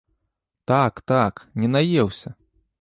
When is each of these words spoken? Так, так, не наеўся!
Так, 0.71 1.03
так, 1.13 1.45
не 1.61 1.71
наеўся! 1.77 2.29